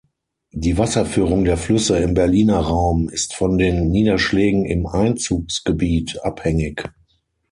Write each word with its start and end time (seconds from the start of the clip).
Die 0.53 0.79
Wasserführung 0.79 1.43
der 1.43 1.57
Flüsse 1.57 1.99
im 1.99 2.15
Berliner 2.15 2.57
Raum 2.57 3.07
ist 3.07 3.35
von 3.35 3.59
den 3.59 3.89
Niederschlägen 3.91 4.65
im 4.65 4.87
Einzugsgebiet 4.87 6.19
abhängig. 6.25 6.89